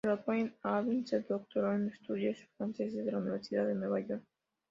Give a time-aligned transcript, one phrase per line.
[0.03, 4.23] Graduada en Harvard, se doctoró en Estudios Franceses en la Universidad de Nueva York.